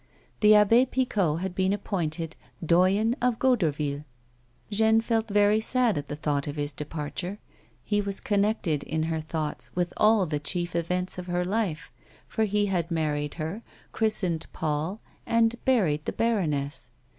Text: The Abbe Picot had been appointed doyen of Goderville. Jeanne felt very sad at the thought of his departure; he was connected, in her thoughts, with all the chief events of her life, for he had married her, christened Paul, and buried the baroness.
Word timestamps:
The 0.39 0.55
Abbe 0.55 0.87
Picot 0.87 1.41
had 1.41 1.53
been 1.53 1.73
appointed 1.73 2.35
doyen 2.65 3.15
of 3.21 3.37
Goderville. 3.37 4.03
Jeanne 4.71 4.99
felt 4.99 5.27
very 5.29 5.59
sad 5.59 5.95
at 5.95 6.07
the 6.07 6.15
thought 6.15 6.47
of 6.47 6.55
his 6.55 6.73
departure; 6.73 7.37
he 7.83 8.01
was 8.01 8.19
connected, 8.19 8.81
in 8.81 9.03
her 9.03 9.21
thoughts, 9.21 9.69
with 9.75 9.93
all 9.97 10.25
the 10.25 10.39
chief 10.39 10.75
events 10.75 11.19
of 11.19 11.27
her 11.27 11.45
life, 11.45 11.91
for 12.27 12.45
he 12.45 12.65
had 12.65 12.89
married 12.89 13.35
her, 13.35 13.61
christened 13.91 14.47
Paul, 14.53 14.99
and 15.27 15.63
buried 15.65 16.05
the 16.05 16.13
baroness. 16.13 16.89